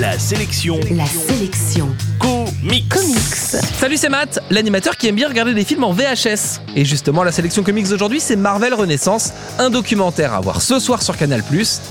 La 0.00 0.18
sélection 0.18 0.80
La 0.92 1.04
sélection 1.04 1.94
comics. 2.18 2.88
comics. 2.88 3.34
Salut, 3.78 3.98
c'est 3.98 4.08
Matt, 4.08 4.38
l'animateur 4.48 4.96
qui 4.96 5.08
aime 5.08 5.14
bien 5.14 5.28
regarder 5.28 5.52
des 5.52 5.66
films 5.66 5.84
en 5.84 5.92
VHS. 5.92 6.62
Et 6.74 6.86
justement, 6.86 7.22
la 7.22 7.32
sélection 7.32 7.62
comics 7.62 7.86
d'aujourd'hui, 7.86 8.18
c'est 8.18 8.36
Marvel 8.36 8.72
Renaissance, 8.72 9.34
un 9.58 9.68
documentaire 9.68 10.32
à 10.32 10.40
voir 10.40 10.62
ce 10.62 10.78
soir 10.78 11.02
sur 11.02 11.18
Canal+, 11.18 11.42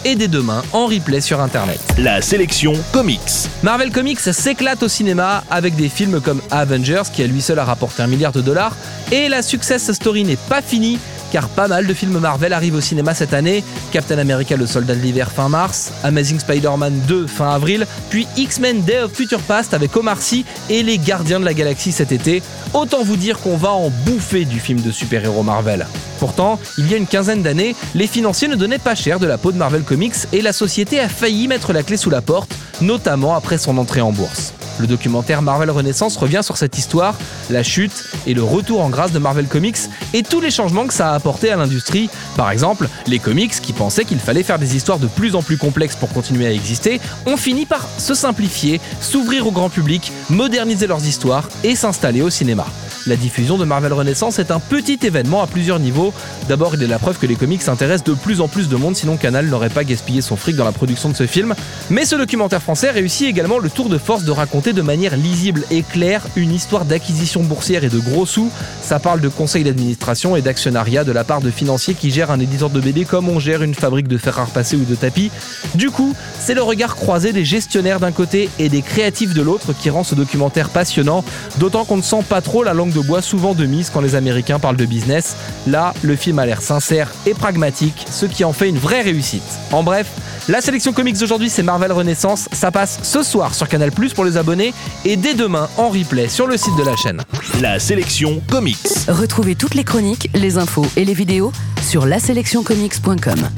et 0.05 0.15
dès 0.15 0.27
demain 0.27 0.63
en 0.73 0.87
replay 0.87 1.21
sur 1.21 1.39
Internet. 1.39 1.79
La 1.99 2.19
sélection 2.23 2.73
comics. 2.93 3.19
Marvel 3.61 3.91
Comics 3.91 4.21
s'éclate 4.21 4.81
au 4.81 4.87
cinéma 4.87 5.43
avec 5.51 5.75
des 5.75 5.87
films 5.87 6.19
comme 6.19 6.41
Avengers, 6.49 7.03
qui 7.13 7.21
à 7.21 7.27
lui 7.27 7.43
seul 7.43 7.59
a 7.59 7.63
rapporté 7.65 8.01
un 8.01 8.07
milliard 8.07 8.31
de 8.31 8.41
dollars, 8.41 8.75
et 9.11 9.29
la 9.29 9.43
success 9.43 9.91
story 9.91 10.23
n'est 10.23 10.35
pas 10.35 10.63
finie, 10.63 10.97
car 11.31 11.49
pas 11.49 11.67
mal 11.67 11.87
de 11.87 11.93
films 11.93 12.19
Marvel 12.19 12.53
arrivent 12.53 12.75
au 12.75 12.81
cinéma 12.81 13.13
cette 13.13 13.33
année. 13.33 13.63
Captain 13.91 14.17
America 14.17 14.55
le 14.55 14.65
soldat 14.65 14.95
de 14.95 15.01
l'hiver 15.01 15.31
fin 15.31 15.49
mars, 15.49 15.91
Amazing 16.03 16.39
Spider-Man 16.39 17.01
2 17.07 17.27
fin 17.27 17.51
avril, 17.51 17.85
puis 18.09 18.27
X-Men 18.37 18.81
Day 18.81 19.01
of 19.01 19.13
Future 19.13 19.41
Past 19.41 19.73
avec 19.73 19.95
Omar 19.95 20.21
Sy 20.21 20.45
et 20.69 20.83
les 20.83 20.97
Gardiens 20.97 21.39
de 21.39 21.45
la 21.45 21.53
Galaxie 21.53 21.91
cet 21.91 22.11
été. 22.11 22.41
Autant 22.73 23.03
vous 23.03 23.15
dire 23.15 23.39
qu'on 23.39 23.57
va 23.57 23.71
en 23.71 23.89
bouffer 24.05 24.45
du 24.45 24.59
film 24.59 24.81
de 24.81 24.91
super-héros 24.91 25.43
Marvel. 25.43 25.87
Pourtant, 26.19 26.59
il 26.77 26.89
y 26.89 26.93
a 26.93 26.97
une 26.97 27.07
quinzaine 27.07 27.41
d'années, 27.41 27.75
les 27.95 28.07
financiers 28.07 28.47
ne 28.47 28.55
donnaient 28.55 28.77
pas 28.77 28.95
cher 28.95 29.19
de 29.19 29.27
la 29.27 29.37
peau 29.37 29.51
de 29.51 29.57
Marvel 29.57 29.83
Comics 29.83 30.15
et 30.33 30.41
la 30.41 30.53
société 30.53 30.99
a 30.99 31.09
failli 31.09 31.47
mettre 31.47 31.73
la 31.73 31.83
clé 31.83 31.97
sous 31.97 32.09
la 32.09 32.21
porte, 32.21 32.53
notamment 32.81 33.35
après 33.35 33.57
son 33.57 33.77
entrée 33.77 34.01
en 34.01 34.11
bourse. 34.11 34.53
Le 34.79 34.87
documentaire 34.87 35.41
Marvel 35.41 35.69
Renaissance 35.69 36.15
revient 36.17 36.41
sur 36.41 36.57
cette 36.57 36.77
histoire, 36.77 37.15
la 37.49 37.63
chute 37.63 38.05
et 38.25 38.33
le 38.33 38.43
retour 38.43 38.81
en 38.81 38.89
grâce 38.89 39.11
de 39.11 39.19
Marvel 39.19 39.47
Comics 39.47 39.77
et 40.13 40.23
tous 40.23 40.41
les 40.41 40.51
changements 40.51 40.87
que 40.87 40.93
ça 40.93 41.11
a 41.11 41.15
apporté 41.15 41.51
à 41.51 41.57
l'industrie. 41.57 42.09
Par 42.37 42.49
exemple, 42.49 42.87
les 43.05 43.19
comics 43.19 43.51
qui 43.51 43.73
pensaient 43.73 44.05
qu'il 44.05 44.19
fallait 44.19 44.43
faire 44.43 44.59
des 44.59 44.75
histoires 44.75 44.99
de 44.99 45.07
plus 45.07 45.35
en 45.35 45.41
plus 45.41 45.57
complexes 45.57 45.95
pour 45.95 46.09
continuer 46.09 46.47
à 46.47 46.53
exister 46.53 47.01
ont 47.25 47.37
fini 47.37 47.65
par 47.65 47.87
se 47.97 48.13
simplifier, 48.13 48.79
s'ouvrir 49.01 49.45
au 49.47 49.51
grand 49.51 49.69
public, 49.69 50.11
moderniser 50.29 50.87
leurs 50.87 51.05
histoires 51.05 51.49
et 51.63 51.75
s'installer 51.75 52.21
au 52.21 52.29
cinéma. 52.29 52.65
La 53.09 53.15
diffusion 53.15 53.57
de 53.57 53.65
Marvel 53.65 53.91
Renaissance 53.91 54.37
est 54.37 54.51
un 54.51 54.59
petit 54.59 54.99
événement 55.01 55.41
à 55.41 55.47
plusieurs 55.47 55.79
niveaux. 55.79 56.13
D'abord, 56.47 56.75
il 56.75 56.83
est 56.83 56.87
la 56.87 56.99
preuve 56.99 57.17
que 57.17 57.25
les 57.25 57.35
comics 57.35 57.63
s'intéressent 57.63 58.03
de 58.03 58.13
plus 58.13 58.39
en 58.39 58.47
plus 58.47 58.69
de 58.69 58.75
monde, 58.75 58.95
sinon 58.95 59.17
Canal 59.17 59.47
n'aurait 59.47 59.71
pas 59.71 59.83
gaspillé 59.83 60.21
son 60.21 60.35
fric 60.35 60.55
dans 60.55 60.63
la 60.63 60.71
production 60.71 61.09
de 61.09 61.15
ce 61.15 61.25
film. 61.25 61.55
Mais 61.89 62.05
ce 62.05 62.15
documentaire 62.15 62.61
français 62.61 62.91
réussit 62.91 63.27
également 63.27 63.57
le 63.57 63.71
tour 63.71 63.89
de 63.89 63.97
force 63.97 64.25
de 64.25 64.31
raconter 64.31 64.73
de 64.73 64.83
manière 64.83 65.17
lisible 65.17 65.63
et 65.71 65.81
claire 65.81 66.27
une 66.35 66.53
histoire 66.53 66.85
d'acquisition 66.85 67.41
boursière 67.41 67.83
et 67.83 67.89
de 67.89 67.97
gros 67.97 68.27
sous. 68.27 68.51
Ça 68.83 68.99
parle 68.99 69.21
de 69.21 69.27
conseils 69.27 69.63
d'administration 69.63 70.35
et 70.35 70.43
d'actionnariat 70.43 71.03
de 71.03 71.11
la 71.11 71.23
part 71.23 71.41
de 71.41 71.49
financiers 71.49 71.95
qui 71.95 72.11
gèrent 72.11 72.29
un 72.29 72.39
éditeur 72.39 72.69
de 72.69 72.79
BD 72.79 73.05
comme 73.05 73.27
on 73.27 73.39
gère 73.39 73.63
une 73.63 73.73
fabrique 73.73 74.07
de 74.07 74.19
fer 74.19 74.37
à 74.37 74.45
repasser 74.45 74.75
ou 74.75 74.85
de 74.85 74.93
tapis. 74.93 75.31
Du 75.73 75.89
coup, 75.89 76.13
c'est 76.39 76.53
le 76.53 76.61
regard 76.61 76.95
croisé 76.95 77.33
des 77.33 77.43
gestionnaires 77.43 77.99
d'un 77.99 78.11
côté 78.11 78.51
et 78.59 78.69
des 78.69 78.83
créatifs 78.83 79.33
de 79.33 79.41
l'autre 79.41 79.73
qui 79.73 79.89
rend 79.89 80.03
ce 80.03 80.13
documentaire 80.13 80.69
passionnant, 80.69 81.23
d'autant 81.57 81.85
qu'on 81.85 81.97
ne 81.97 82.03
sent 82.03 82.23
pas 82.29 82.41
trop 82.41 82.63
la 82.63 82.73
langue 82.73 82.93
de 82.93 82.98
bois 83.01 83.21
souvent 83.21 83.53
de 83.53 83.65
mise 83.65 83.89
quand 83.89 84.01
les 84.01 84.15
Américains 84.15 84.59
parlent 84.59 84.77
de 84.77 84.85
business. 84.85 85.35
Là, 85.67 85.93
le 86.01 86.15
film 86.15 86.39
a 86.39 86.45
l'air 86.45 86.61
sincère 86.61 87.11
et 87.25 87.33
pragmatique, 87.33 88.05
ce 88.09 88.25
qui 88.25 88.43
en 88.43 88.53
fait 88.53 88.69
une 88.69 88.77
vraie 88.77 89.01
réussite. 89.01 89.43
En 89.71 89.83
bref, 89.83 90.07
la 90.47 90.61
sélection 90.61 90.93
comics 90.93 91.17
d'aujourd'hui 91.17 91.49
c'est 91.49 91.63
Marvel 91.63 91.91
Renaissance, 91.91 92.49
ça 92.51 92.71
passe 92.71 92.99
ce 93.03 93.23
soir 93.23 93.53
sur 93.53 93.67
Canal+, 93.67 93.91
pour 93.91 94.25
les 94.25 94.37
abonnés, 94.37 94.73
et 95.05 95.15
dès 95.15 95.33
demain 95.33 95.69
en 95.77 95.89
replay 95.89 96.27
sur 96.27 96.47
le 96.47 96.57
site 96.57 96.75
de 96.75 96.83
la 96.83 96.95
chaîne. 96.95 97.21
La 97.61 97.79
sélection 97.79 98.41
comics. 98.49 98.77
Retrouvez 99.07 99.55
toutes 99.55 99.75
les 99.75 99.83
chroniques, 99.83 100.29
les 100.33 100.57
infos 100.57 100.87
et 100.95 101.05
les 101.05 101.13
vidéos 101.13 101.51
sur 101.81 102.05
laselectioncomics.com. 102.05 103.49